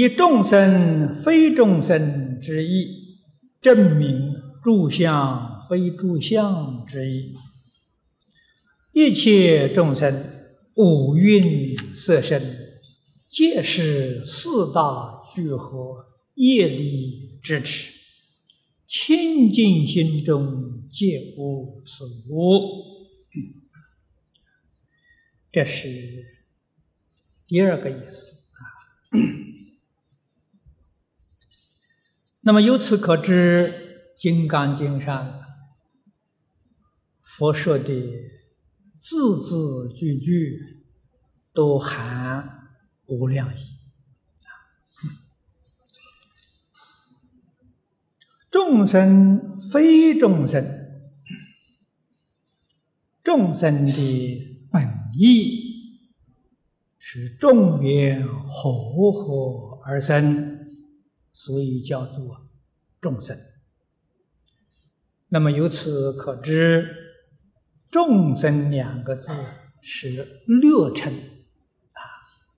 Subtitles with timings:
[0.00, 3.18] 以众生非众生之意，
[3.60, 4.32] 证明
[4.64, 7.34] 诸相非诸相之意。
[8.92, 10.24] 一切众生
[10.74, 12.40] 五蕴色身，
[13.28, 17.92] 皆是四大聚合业力支持，
[18.86, 22.58] 清净心中皆无此物。
[25.52, 26.24] 这是
[27.46, 29.59] 第二个意思啊。
[32.42, 35.42] 那么由此可知，《金刚经》上
[37.20, 37.84] 佛说的
[38.98, 40.82] 字字句句
[41.52, 42.72] 都含
[43.04, 43.60] 无量义
[48.50, 50.66] 众生非众生，
[53.22, 54.82] 众生的本
[55.14, 56.00] 意
[56.98, 60.49] 是众缘和合而生。
[61.42, 62.50] 所以叫做
[63.00, 63.34] 众生。
[65.28, 66.86] 那么由此可知，
[67.90, 69.32] 众生两个字
[69.80, 71.10] 是六尘
[71.94, 72.02] 啊，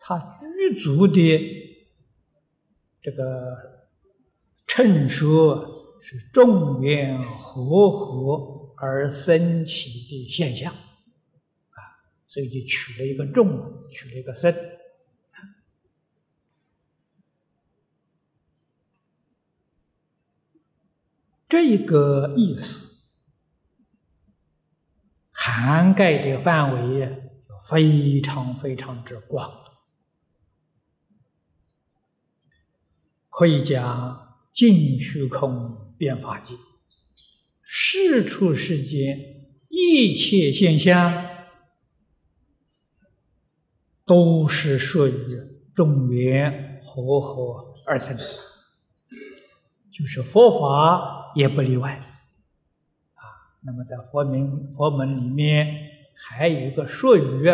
[0.01, 1.39] 它具足的
[3.01, 3.87] 这个
[4.67, 11.79] 称说是众缘和合而生起的现象啊，
[12.27, 14.53] 所以就取了一个众，取了一个生。
[21.53, 23.11] 这个意思
[25.31, 27.31] 涵盖的范围
[27.69, 29.53] 非常非常之广，
[33.29, 36.55] 可以讲尽虚空变法界，
[37.61, 39.19] 世出世间
[39.69, 41.23] 一切现象
[44.07, 45.39] 都是属于
[45.75, 48.25] 众缘和合而成的，
[49.91, 51.19] 就是佛法。
[51.35, 51.95] 也不例外，
[53.15, 53.23] 啊，
[53.63, 57.45] 那么在佛门佛门里面还有一个术语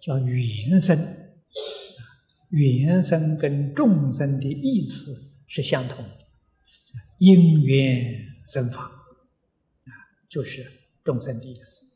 [0.00, 1.16] 叫缘生，
[2.50, 5.12] 缘生跟众生的意思
[5.46, 6.10] 是相同的，
[7.18, 8.04] 因缘
[8.46, 9.90] 生法，啊，
[10.28, 10.64] 就是
[11.02, 11.86] 众生的意思。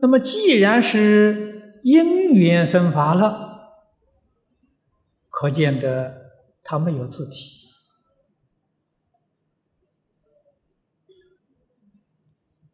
[0.00, 3.76] 那么既然是因缘生法了，
[5.28, 7.59] 可见的它没有自体。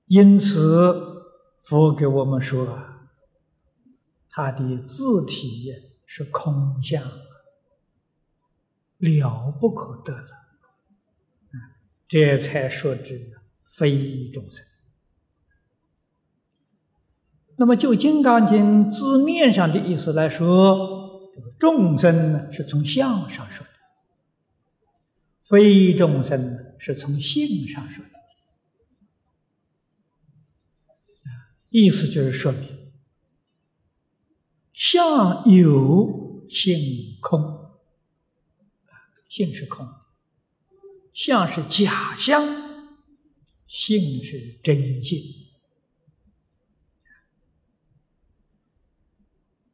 [0.06, 1.24] 因此，
[1.58, 2.78] 佛给我们说，
[4.28, 5.72] 他的字体
[6.04, 7.02] 是空相，
[8.98, 10.28] 了不可得了。
[12.06, 13.32] 这才说之
[13.64, 14.64] 非众生。
[17.56, 23.72] 那么就《金刚经》字面上的意思来说，众生呢是从相上说的，
[25.42, 28.10] 非众生呢是从性上说的。
[31.78, 32.90] 意思就是说明，
[34.72, 37.38] 相有性空，
[39.28, 39.86] 性是空，
[41.12, 42.42] 相是假象，
[43.66, 45.20] 性是真性。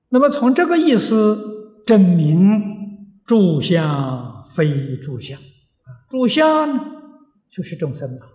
[0.08, 5.40] 那么从这个意思证明，诸相非诸相，
[6.10, 7.14] 诸相
[7.48, 8.26] 就是众生嘛，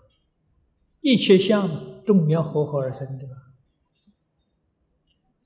[1.01, 3.27] 一切相众缘和合而生的。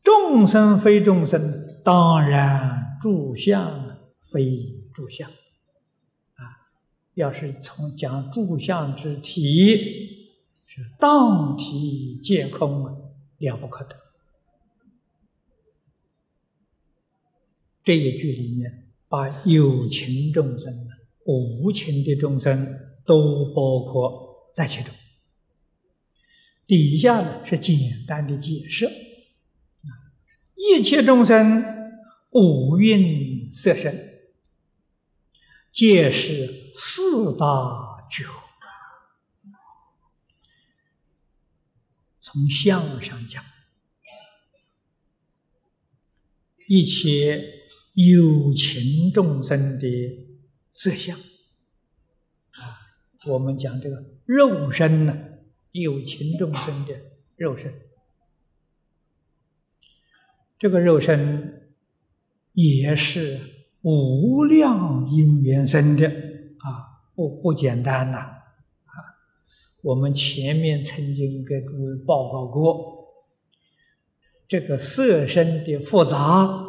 [0.04, 5.30] 众生非众生，当然诸相非诸相。
[5.30, 6.44] 啊，
[7.14, 9.78] 要是从讲诸相之体，
[10.66, 12.94] 是当体皆空啊，
[13.38, 13.96] 了不可得。
[17.84, 20.88] 这一句里面，把有情众生、
[21.26, 22.68] 无情的众生
[23.06, 24.94] 都包括在其中。
[26.66, 27.78] 底下呢是简
[28.08, 28.90] 单的解释。
[30.64, 31.64] 一切众生
[32.30, 34.22] 五蕴色身，
[35.72, 38.40] 皆是四大聚合。
[42.20, 43.44] 从相上讲，
[46.68, 47.44] 一切
[47.96, 49.88] 有情众生的
[50.74, 51.18] 色相
[52.52, 52.78] 啊，
[53.28, 55.18] 我们讲这个肉身呢，
[55.72, 56.94] 有情众生的
[57.36, 57.74] 肉身。
[60.62, 61.72] 这个肉身
[62.54, 63.40] 也是
[63.82, 68.94] 无量因缘生的啊，不不简单呐啊！
[69.82, 73.08] 我们前面曾经给诸位报告过，
[74.48, 76.64] 这个色身的复杂，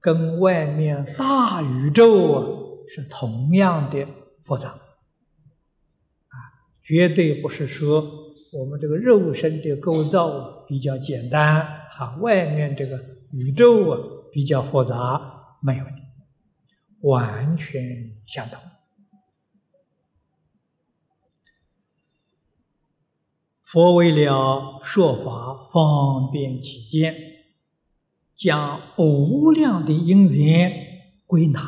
[0.00, 2.44] 跟外面大宇宙啊
[2.88, 4.04] 是同样的
[4.42, 6.36] 复杂，啊，
[6.82, 8.04] 绝对不是说
[8.52, 11.64] 我们这个肉身的构造比较简单，
[11.98, 12.98] 啊，外面这个
[13.32, 13.98] 宇宙啊
[14.32, 15.92] 比较复杂，没有的，
[17.00, 18.60] 完全相同。
[23.62, 27.14] 佛为了说法方便起见，
[28.36, 30.72] 将无量的因缘
[31.26, 31.60] 归纳。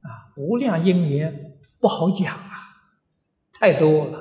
[0.00, 2.50] 啊，无量因缘不好讲啊，
[3.52, 4.18] 太多了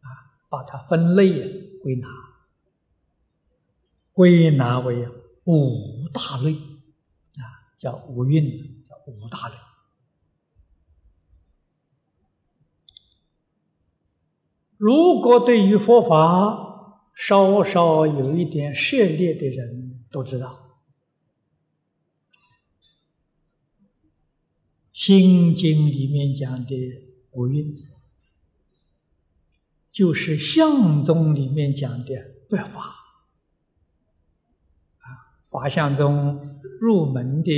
[0.00, 0.06] 啊，
[0.48, 2.06] 把它分类归纳，
[4.16, 5.06] 归纳为
[5.44, 7.44] 五大类啊，
[7.78, 8.42] 叫五蕴，
[8.88, 9.54] 叫五大类。
[14.78, 20.78] 如果对于佛法稍稍有一点涉猎的人都知道，
[24.98, 26.74] 《心经》里面讲的
[27.32, 27.76] 五蕴，
[29.92, 32.14] 就是相宗里面讲的
[32.48, 33.02] 百法。
[35.56, 36.38] 法相宗
[36.78, 37.50] 入门的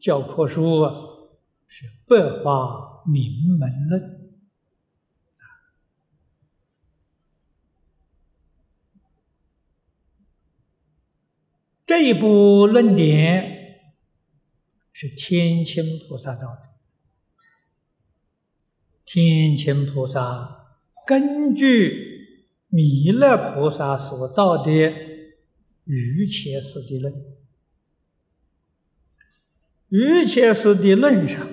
[0.00, 0.84] 教科书
[1.68, 4.02] 是《百法明门论》。
[11.86, 13.78] 这一部论点
[14.92, 16.72] 是天亲菩萨造的。
[19.04, 20.74] 天亲菩萨
[21.06, 25.11] 根据弥勒菩萨所造的
[25.94, 27.12] 瑜伽师的论，
[29.90, 31.46] 瑜伽师的论上，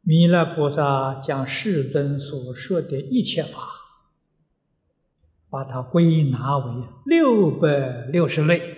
[0.00, 3.74] 弥勒菩萨将世尊所说的一切法。
[5.48, 8.76] 把它归纳为六百六十类，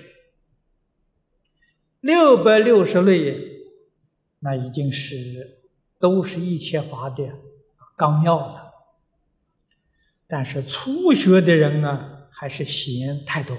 [2.00, 3.62] 六百六十类，
[4.40, 5.62] 那已经是
[5.98, 7.32] 都是一切法的
[7.96, 8.72] 纲要了。
[10.26, 13.58] 但是初学的人呢，还是嫌太多，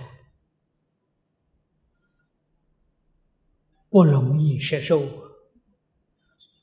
[3.90, 5.04] 不容易接受。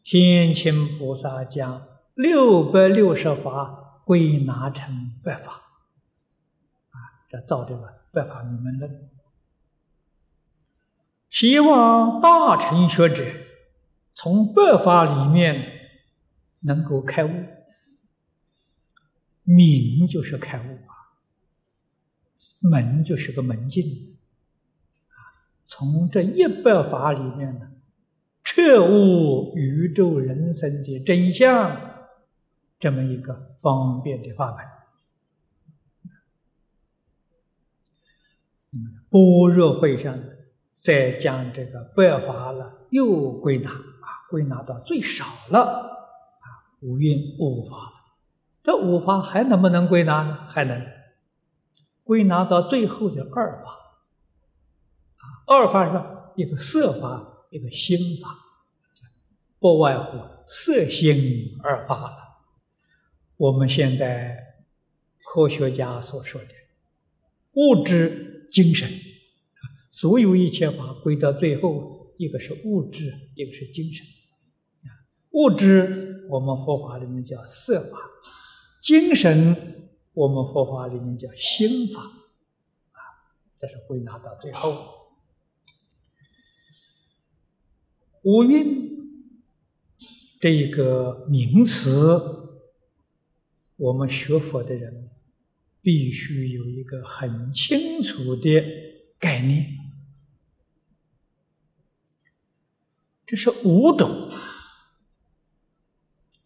[0.02, 5.52] 天亲菩萨将六百六十法归纳成百法。
[6.88, 6.96] 啊，
[7.28, 7.82] 这造这个
[8.12, 8.90] 《百法明门论》，
[11.28, 13.26] 希望大乘学者
[14.14, 15.90] 从百法里面
[16.60, 17.46] 能够开悟。
[19.42, 20.95] 明就是开悟啊，
[22.60, 24.16] 门就是个门径
[25.08, 25.18] 啊。
[25.64, 27.70] 从这一百法里面呢，
[28.42, 31.76] 彻悟宇宙人生的真相，
[32.78, 34.64] 这么一个方便的法门。
[39.08, 40.18] 般若会上
[40.74, 46.46] 再将这个百法了又归纳啊，归纳到最少了啊，
[46.80, 47.76] 五蕴五法。
[48.62, 50.36] 这五法还能不能归纳呢？
[50.48, 50.78] 还能
[52.06, 53.70] 归纳到最后的二法
[55.16, 55.24] 啊。
[55.46, 58.30] 二法是一个色法，一个心法，
[59.58, 62.16] 不外乎色心二法了。
[63.36, 64.38] 我们现在
[65.24, 66.48] 科学家所说的
[67.54, 68.22] 物质。
[68.48, 68.88] 精神，
[69.90, 74.06] 所有一切法归到最后，一个是物质，一个是精神。
[75.32, 77.98] 物质我们佛法里面叫色法，
[78.80, 79.85] 精神
[80.16, 82.00] 我们佛法里面叫心法。
[82.02, 82.98] 啊，
[83.60, 85.12] 这是归纳到最后。
[88.22, 89.22] 五蕴
[90.40, 92.48] 这一个名词，
[93.76, 95.10] 我们学佛的人。
[95.82, 98.60] 必须有一个很清楚的
[99.20, 99.92] 概念，
[103.24, 104.32] 这是五种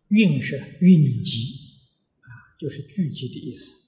[0.08, 1.59] 蕴是蕴集，
[2.60, 3.82] 就是聚集的意思，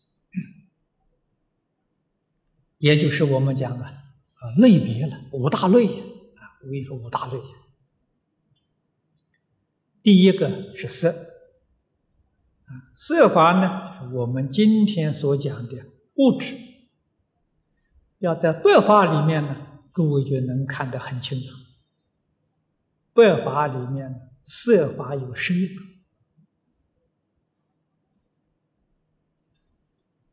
[2.79, 3.93] 也就是我们讲的啊
[4.57, 5.87] 类别了，五大类
[6.37, 7.39] 啊，我跟你说五大类，
[10.03, 11.15] 第一个是色。
[12.97, 16.57] 色法呢就，是我们今天所讲的物质。
[18.21, 21.55] 要在白法里面呢，诸位就能看得很清楚。
[23.13, 25.83] 白法里面，色法有十一个，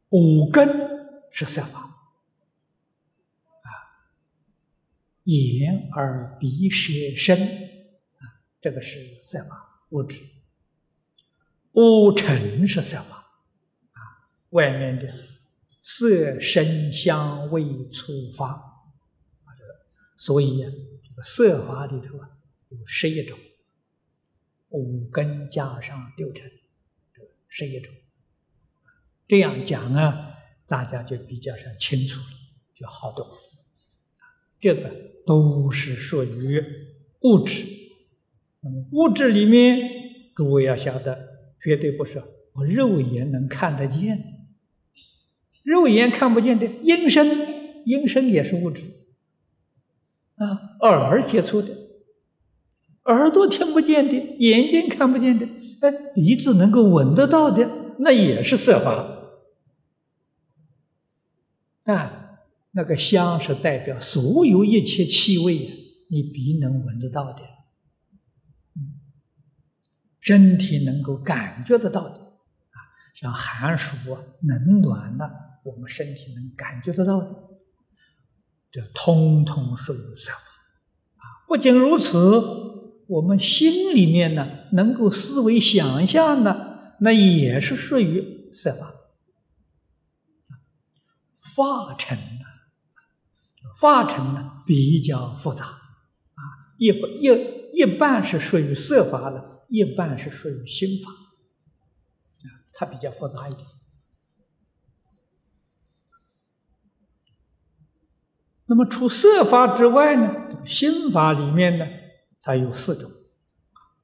[0.10, 0.68] 五根
[1.32, 1.82] 是色法。
[3.62, 3.70] 啊，
[5.24, 7.40] 眼、耳、鼻、舌、身。
[7.40, 10.24] 啊，这个是色法物质。
[11.74, 13.16] 五尘是色法，
[13.94, 14.02] 啊，
[14.50, 15.08] 外面的
[15.84, 18.48] 色、声、香、味、触、法，
[19.46, 19.86] 啊，这个
[20.18, 22.30] 所以呀，这个色法里头啊
[22.70, 23.40] 有十一种，
[24.70, 26.52] 五根加上六尘，
[27.14, 27.94] 这十一种。
[29.30, 30.32] 这样讲啊，
[30.68, 32.26] 大家就比较上清楚了，
[32.76, 33.28] 就好懂。
[34.60, 34.92] 这个
[35.24, 36.60] 都是属于
[37.22, 37.64] 物质。
[38.62, 39.78] 那么物质里面，
[40.36, 41.16] 诸位要晓得，
[41.62, 44.24] 绝对不是我肉眼能看得见的，
[45.64, 47.30] 肉眼看不见的音声，
[47.86, 48.82] 音声也是物质
[50.38, 50.58] 啊。
[50.80, 51.72] 耳接触的，
[53.04, 55.46] 耳朵听不见的，眼睛看不见的，
[55.82, 57.70] 哎，鼻子能够闻得到的，
[58.00, 59.18] 那也是色法
[61.96, 62.26] 啊。
[62.72, 65.56] 那个香是代表所有一切气味，
[66.08, 67.42] 你鼻能闻得到的，
[68.76, 68.94] 嗯
[70.20, 72.78] 身体能够感觉得到的，啊，
[73.16, 75.32] 像寒暑啊、冷暖呐，
[75.66, 77.36] 我们身体能感觉得到的，
[78.70, 80.52] 这通通属于色法。
[81.18, 82.40] 啊，不仅如此，
[83.08, 88.94] 我们心里面呢，能够思维想象的，那也是属于色法。
[91.56, 92.18] 化成。
[93.76, 96.42] 法尘呢比较复杂，啊，
[96.78, 97.30] 一一
[97.74, 103.66] 一半是属于色法的，一半是属于心法，啊，它比较复杂一点。
[108.66, 111.86] 那么除色法之外呢，心法里面呢，
[112.42, 113.10] 它有四种，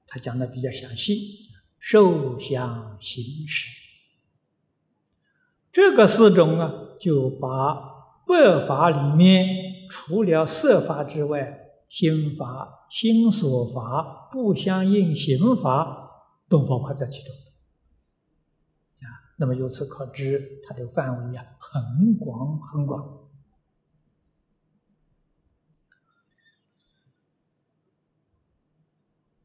[0.07, 1.49] 它讲的比较详细，
[1.79, 3.67] 受想行识，
[5.71, 7.93] 这个四种啊，就把。
[8.27, 9.45] 百法里面，
[9.87, 17.31] 除了色法之外，心法、心所法、不相应行法都包括在其中。
[19.07, 23.29] 啊，那么由此可知，它的范围呀很广很广。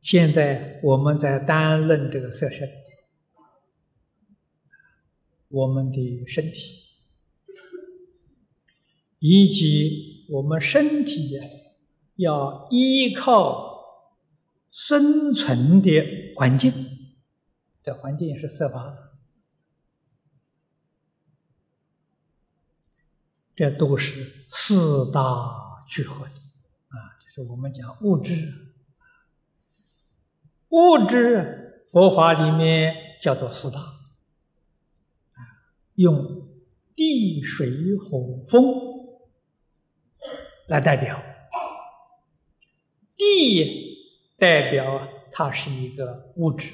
[0.00, 2.66] 现在我们在单论这个色身，
[5.48, 6.86] 我们的身体。
[9.20, 11.38] 以及我们身体
[12.16, 13.68] 要依靠
[14.70, 16.02] 生存的
[16.34, 16.72] 环境，
[17.82, 18.96] 这环境是色法，
[23.54, 25.20] 这都是四大
[25.86, 26.24] 聚合。
[26.24, 28.34] 的啊，就是我们讲物质，
[30.70, 35.40] 物质佛法里面叫做四大，啊，
[35.96, 36.48] 用
[36.96, 38.89] 地水火风。
[40.70, 41.20] 来代表，
[43.16, 43.98] 地
[44.38, 46.72] 代表它是一个物质，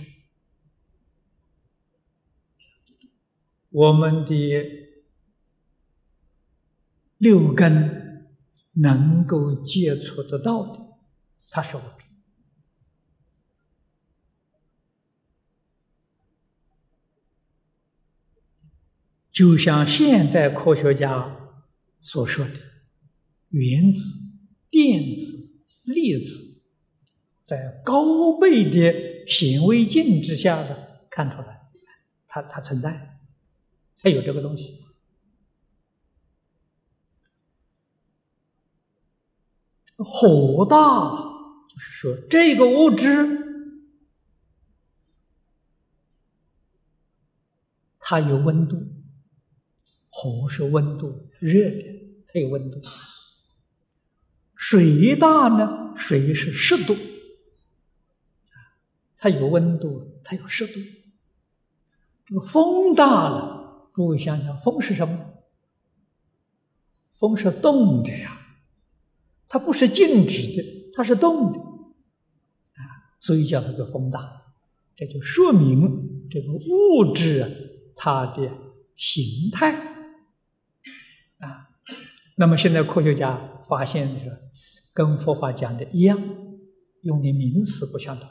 [3.71, 4.35] 我们的
[7.17, 8.29] 六根
[8.73, 10.79] 能够接触得到的，
[11.49, 12.11] 它是物质，
[19.33, 21.35] 就像现在科学家
[22.03, 22.66] 所说的。
[23.51, 24.01] 原子、
[24.71, 25.51] 电子、
[25.85, 26.63] 粒子，
[27.45, 31.69] 在高倍的显微镜之下的看出来，
[32.27, 33.19] 它它存在，
[33.99, 34.83] 它有这个东西。
[39.99, 40.77] 火大，
[41.69, 43.09] 就是说这个物质
[47.99, 48.77] 它有温度，
[50.11, 52.79] 火是温度热的，它有温度。
[54.57, 55.95] 水大呢？
[55.95, 56.95] 水是湿度，
[59.17, 60.81] 它有温度，它有湿度。
[62.27, 65.19] 这个风大了，诸位想想，风是什么？
[67.13, 68.39] 风是动的呀，
[69.49, 72.81] 它不是静止的，它是动的啊，
[73.21, 74.21] 所以叫它做风大。
[74.97, 78.51] 这就说明这个物质它的
[78.97, 79.73] 形态
[81.39, 81.69] 啊。
[82.37, 83.53] 那么现在科学家。
[83.69, 84.31] 发现是
[84.95, 86.19] 跟佛法讲的一样，
[87.03, 88.29] 用的名词不相同。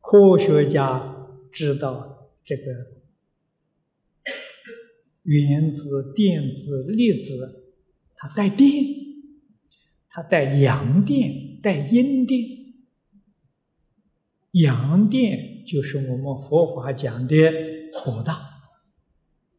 [0.00, 2.62] 科学家知道这个
[5.22, 7.74] 原子、电子、粒子，
[8.14, 8.72] 它带电，
[10.08, 12.40] 它带阳电、带阴电。
[14.52, 17.34] 阳电就是我们佛法讲的
[17.92, 18.55] 火大。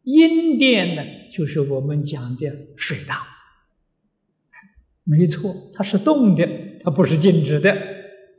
[0.07, 3.27] 阴电呢，就是我们讲的水大，
[5.03, 6.47] 没错，它是动的，
[6.79, 7.71] 它不是静止的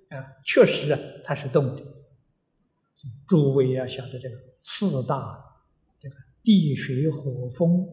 [0.09, 1.83] 啊，确实啊，它是动的。
[3.27, 5.39] 诸位要晓得这个四大，
[6.01, 7.87] 这个地水火风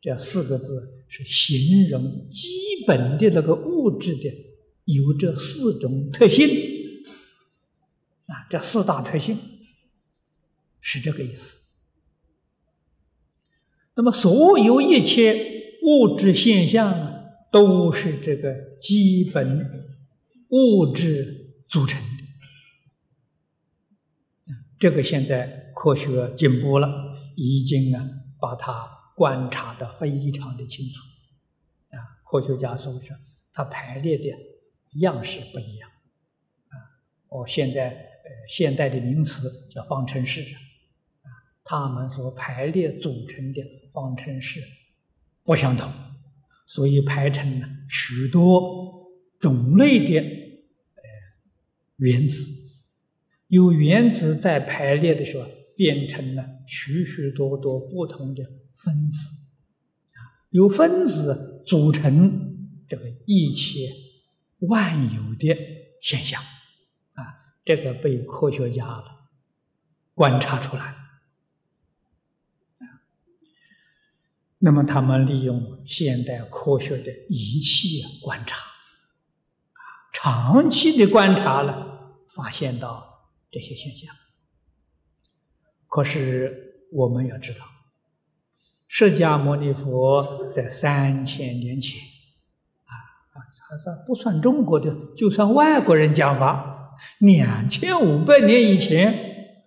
[0.00, 2.48] 这四个字是形容基
[2.88, 4.34] 本的那个物质的
[4.84, 6.48] 有这四种特性
[8.26, 9.38] 啊，这四大特性
[10.80, 11.62] 是这个意思。
[13.98, 17.14] 那么，所有一切物质现象啊，
[17.50, 19.88] 都是这个基本
[20.50, 22.06] 物质组成的。
[24.78, 26.86] 这个现在科学进步了，
[27.36, 27.98] 已经呢
[28.38, 28.86] 把它
[29.16, 31.00] 观察的非常的清楚。
[31.96, 33.16] 啊，科学家说说，
[33.54, 34.24] 它排列的
[35.00, 35.88] 样式不一样。
[36.68, 36.76] 啊，
[37.30, 40.44] 我现在呃现代的名词叫方程式。
[41.68, 43.60] 他们所排列组成的
[43.92, 44.62] 方程式
[45.42, 45.92] 不相同，
[46.64, 51.02] 所以排成了许多种类的呃
[51.96, 52.46] 原子。
[53.48, 58.44] 有原子在排列的时候变成了许许多多不同的
[58.76, 59.28] 分子，
[60.14, 63.88] 啊，由分子组成这个一切
[64.60, 65.56] 万有的
[66.00, 66.40] 现象，
[67.14, 67.22] 啊，
[67.64, 69.02] 这个被科学家
[70.14, 70.94] 观察出来。
[74.58, 79.80] 那么，他们利用现代科学的仪器观察，啊，
[80.12, 84.10] 长期的观察了，发现到这些现象。
[85.88, 87.58] 可是，我们要知道，
[88.88, 92.00] 释迦牟尼佛在三千年前，
[92.84, 92.92] 啊
[93.34, 93.36] 啊，
[93.68, 94.96] 他算不算中国的？
[95.14, 99.58] 就算外国人讲法，两千五百年以前，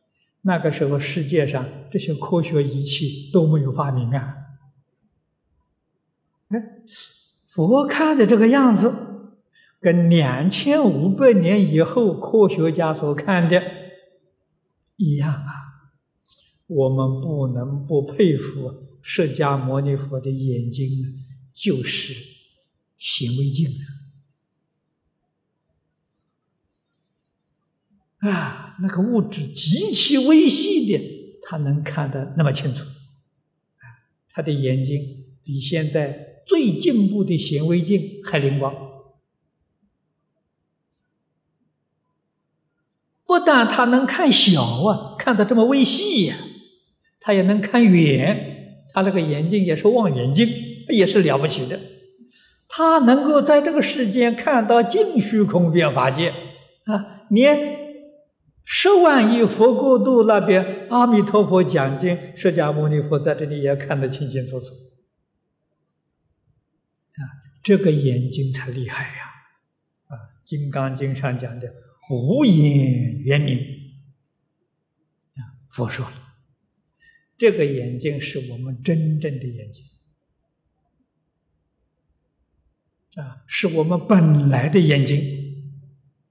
[0.41, 4.37] 那个时候世界上这些科学仪器都没有发明啊。
[6.49, 6.59] 哎，
[7.45, 8.91] 佛看的这个样子，
[9.79, 13.63] 跟两千五百年以后科学家所看的
[14.95, 15.51] 一样啊！
[16.65, 22.15] 我们不能不佩服释迦牟尼佛的眼睛，就是
[22.97, 23.69] 显微镜
[28.21, 28.27] 啊！
[28.27, 33.85] 啊，那个物质极其微细的，他能看得那么清楚啊！
[34.31, 36.27] 他的眼睛比现在。
[36.49, 38.73] 最进步的显微镜还灵光，
[43.23, 46.37] 不但它能看小啊，看得这么微细呀，
[47.19, 48.81] 它也能看远。
[48.91, 50.49] 它那个眼睛也是望远镜，
[50.89, 51.79] 也是了不起的。
[52.67, 56.29] 它能够在这个世间看到净虚空变法界
[56.85, 57.77] 啊，连
[58.65, 64.65] 十万亿佛国度那边阿弥陀佛讲经，释迦牟尼佛在这里也看得清清楚楚。
[67.61, 69.23] 这个眼睛才厉害呀！
[70.07, 71.71] 啊，《金刚经》上讲的
[72.09, 73.57] “无眼圆明”，
[75.35, 76.13] 啊，佛说了，
[77.37, 79.85] 这个眼睛是我们真正的眼睛，
[83.21, 85.17] 啊，是我们本来的眼睛。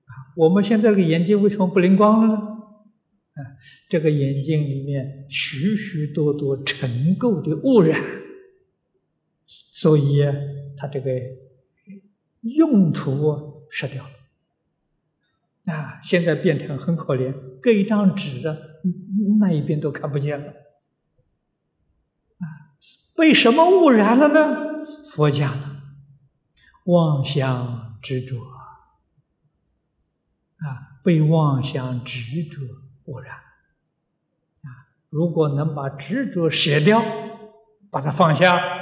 [0.07, 2.35] 啊，我们现在这个眼睛为什么不灵光了呢？
[2.35, 3.41] 啊，
[3.88, 8.03] 这个眼睛里面许许多多尘垢的污染，
[9.71, 10.25] 所以。
[10.79, 11.11] 它这个
[12.43, 16.01] 用途失掉了啊！
[16.03, 18.41] 现在变成很可怜，搁一张纸
[19.38, 20.47] 那一边都看不见了
[22.38, 22.47] 啊！
[23.14, 24.85] 被什么污染了呢？
[25.11, 25.83] 佛讲，
[26.85, 28.37] 妄想执着
[30.59, 32.62] 啊，被妄想执着
[33.05, 34.88] 污染啊！
[35.11, 37.03] 如果能把执着舍掉，
[37.91, 38.78] 把它放下。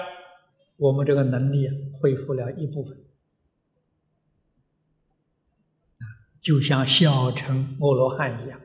[0.77, 2.99] 我们这个能力恢复了一部分，
[6.41, 8.61] 就像小乘阿罗汉一样，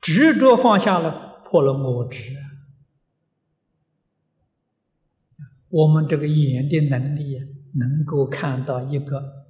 [0.00, 2.36] 执着放下了，破了我执，
[5.68, 7.40] 我们这个眼的能力
[7.74, 9.48] 能够看到一个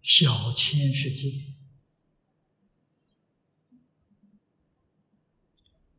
[0.00, 1.32] 小千世界。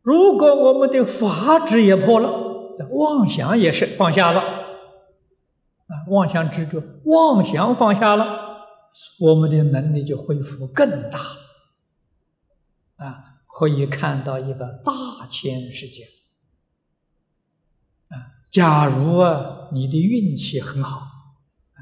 [0.01, 2.50] 如果我们的法执也破了。
[2.89, 8.65] 妄想也是放下了，啊，妄想执着，妄想放下了，
[9.19, 11.19] 我们的能力就恢复更大，
[12.97, 16.03] 啊，可以看到一个大千世界，
[18.09, 21.79] 啊，假如啊，你的运气很好，啊，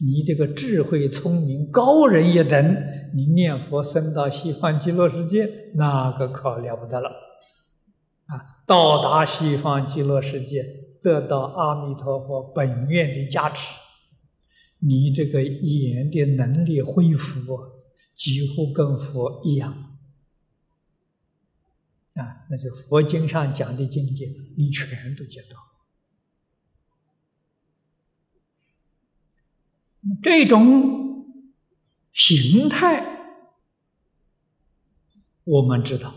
[0.00, 2.76] 你这个智慧聪明高人一等，
[3.14, 7.10] 你念佛升到西方极乐世界，那个可了不得了。
[8.66, 10.62] 到达西方极乐世界，
[11.02, 13.78] 得到阿弥陀佛本愿的加持，
[14.78, 17.58] 你这个眼的能力恢复，
[18.14, 19.96] 几乎跟佛一样。
[22.14, 25.58] 啊，那就佛经上讲的境界，你全都见到。
[30.22, 31.26] 这种
[32.12, 33.04] 形态，
[35.44, 36.14] 我们知道，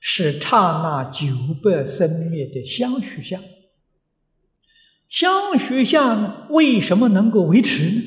[0.00, 1.28] 是刹那九
[1.62, 3.40] 百生灭的相续相。
[5.08, 8.02] 相续相，为什么能够维持呢？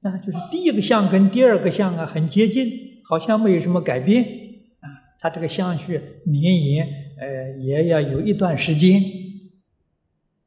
[0.00, 2.68] 那就是第一个相跟第二个相啊很接近，
[3.04, 4.22] 好像没有什么改变
[4.80, 4.90] 啊。
[5.20, 6.86] 它这个相续绵延，
[7.18, 9.00] 呃，也要有一段时间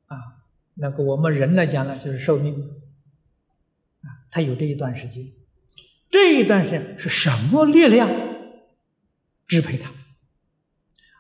[0.06, 0.18] 啊。
[0.76, 2.54] 那个我们人来讲呢，就是寿命
[4.02, 5.26] 啊，它有这一段时间。
[6.12, 8.10] 这一段时间是什么力量
[9.48, 9.92] 支配它，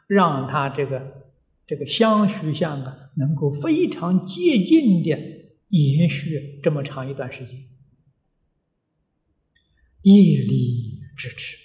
[0.07, 1.27] 让它这个？
[1.67, 5.09] 这个相续相啊，能够非常接近的
[5.67, 7.59] 延续这么长一段时间，
[10.03, 11.57] 业力支持，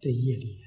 [0.00, 0.62] 这业力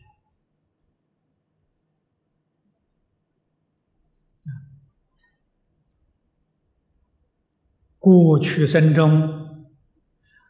[7.97, 9.73] 过去生中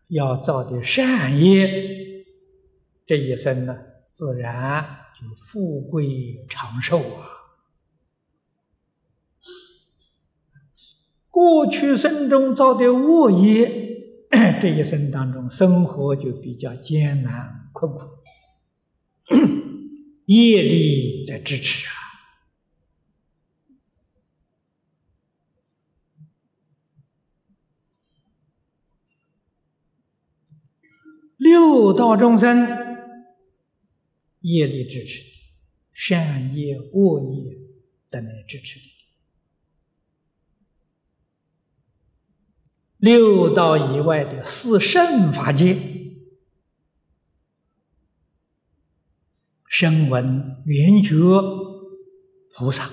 [0.09, 2.25] 要造的善业，
[3.05, 4.99] 这一生呢，自然。
[5.15, 7.29] 就富贵长寿啊！
[11.29, 14.27] 过去生中造的恶业，
[14.59, 18.09] 这一生当中生活就比较艰难困苦，
[20.25, 21.93] 业力在支持啊。
[31.37, 32.93] 六道众生。
[34.45, 35.27] 业力支持的，
[35.91, 37.57] 善业、恶业
[38.07, 38.85] 在那支持的。
[42.97, 45.77] 六道以外的四圣法界，
[49.67, 51.15] 声闻、缘觉、
[52.53, 52.89] 菩萨，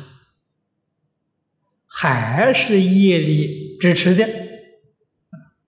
[1.86, 4.26] 还是业力支持的。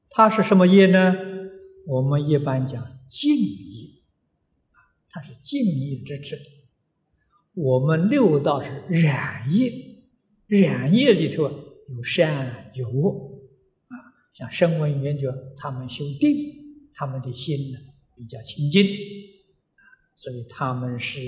[0.09, 1.14] 它是什么业呢？
[1.87, 3.73] 我们一般讲净业。
[5.14, 6.37] 它是净业之持，
[7.53, 9.72] 我们六道是染业，
[10.48, 11.44] 染业里头
[11.88, 13.46] 有善有恶
[13.87, 13.94] 啊。
[14.37, 17.79] 像声闻缘觉，他们修定，他们的心呢
[18.16, 18.85] 比较清净
[20.16, 21.20] 所以他们是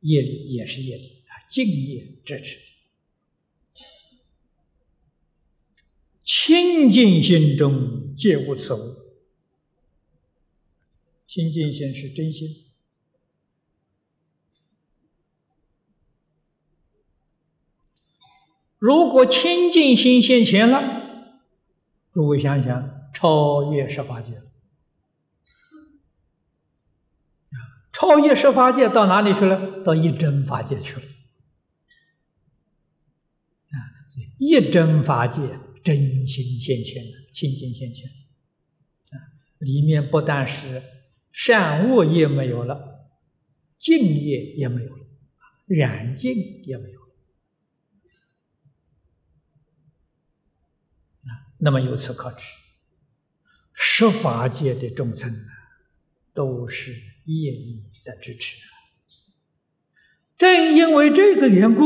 [0.00, 2.58] 业力，也是业力啊，净业支持。
[6.24, 9.07] 清净心中皆无此物。
[11.28, 12.64] 清净心是真心。
[18.78, 21.42] 如果清净心现前了，
[22.14, 24.44] 诸位想想，超越十法界了。
[27.92, 29.82] 超越十法界到哪里去了？
[29.84, 31.02] 到一真法界去了。
[34.38, 35.42] 一真法界
[35.84, 38.08] 真心现前，清净现前。
[39.10, 40.82] 啊，里面不但是。
[41.32, 43.08] 善恶业没有了，
[43.78, 45.06] 净业也没有了，
[45.66, 47.06] 染净也没有了。
[51.60, 52.44] 那么由此可知，
[53.72, 55.50] 十法界的众生啊，
[56.32, 56.92] 都是
[57.24, 58.62] 业力在支持。
[60.36, 61.82] 正因为这个缘故，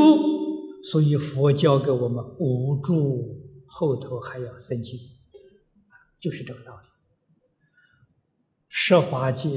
[0.83, 4.99] 所以佛教给我们无助，后头还要生心，
[6.19, 6.92] 就是这个道理。
[8.75, 9.51] 十法界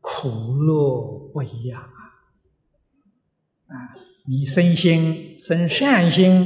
[0.00, 2.02] 苦乐不一样啊！
[3.68, 3.94] 啊，
[4.26, 6.44] 你生心生善心，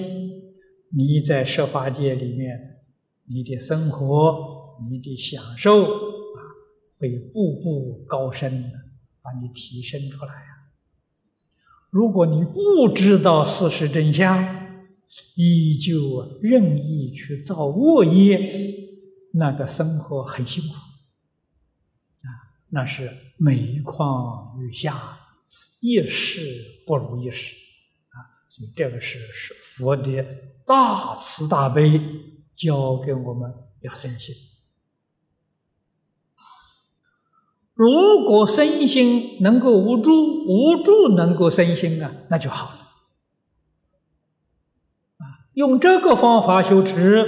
[0.94, 2.83] 你在十法界里面，
[3.26, 6.40] 你的生活、你的享受啊，
[6.98, 8.68] 会步步高升的，
[9.22, 10.68] 把你提升出来啊。
[11.88, 14.44] 如果你不知道事实真相，
[15.37, 18.38] 依旧任意去造恶业，
[19.33, 20.74] 那个生活很辛苦。
[22.72, 25.18] 那是每况愈下，
[25.80, 26.40] 一世
[26.87, 27.56] 不如一世
[28.11, 28.46] 啊！
[28.48, 30.24] 所以这个是是佛的
[30.64, 32.00] 大慈大悲，
[32.54, 34.35] 教给我们要生心。
[37.74, 40.11] 如果身心能够无助，
[40.46, 42.80] 无助能够身心啊，那就好了。
[45.16, 47.24] 啊，用这个方法修持，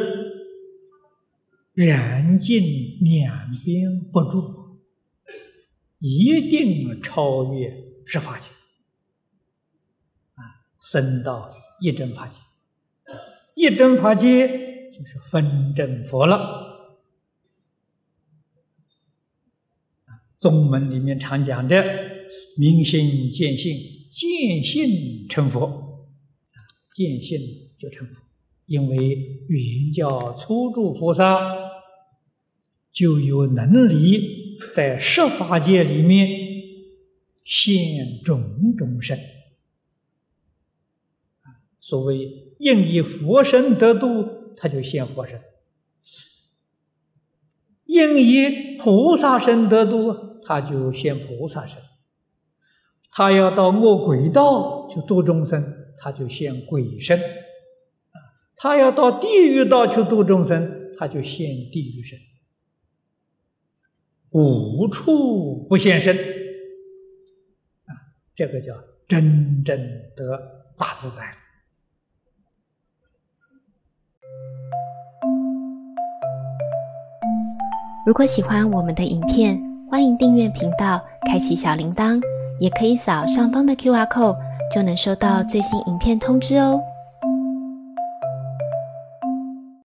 [1.75, 2.63] 燃尽
[3.01, 4.62] 两边不住。
[6.03, 7.73] 一定超越
[8.05, 8.49] 十法界，
[10.35, 10.43] 啊，
[10.81, 12.39] 升到一真法界。
[13.55, 16.99] 一真法界就是分真佛了。
[20.41, 21.85] 宗门里面常讲的
[22.59, 23.79] “明心见性，
[24.11, 26.09] 见性成佛”，
[26.97, 27.39] 见性
[27.79, 28.25] 就成佛。
[28.67, 28.99] 因为
[29.49, 31.39] 原教初住菩萨
[32.91, 34.42] 就有能力
[34.73, 36.29] 在十法界里面
[37.45, 39.19] 现种种身。
[41.81, 45.39] 所谓应以佛身得度，他就现佛身；
[47.87, 51.83] 应以菩萨身得度，他就现菩萨身。
[53.11, 57.19] 他要到恶鬼道去度众生，他就现鬼身；
[58.57, 62.19] 他要到地狱道去度众生，他就现地狱身。
[64.33, 66.17] 无处不现身，
[67.85, 67.93] 啊，
[68.35, 68.75] 这个叫
[69.07, 69.79] 真正
[70.17, 70.39] 的
[70.79, 71.23] 大自在。
[78.07, 82.19] 如果喜欢我们的影片，欢迎订阅频道，开启小铃铛，
[82.59, 84.37] 也可以扫上方的 Q R code，
[84.75, 86.81] 就能收到最新影片通知哦。